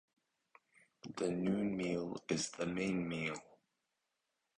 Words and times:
The 1.15 1.29
noon 1.29 1.77
meal 1.77 2.17
is 2.27 2.49
the 2.49 2.65
main 2.65 3.07
meal. 3.07 3.37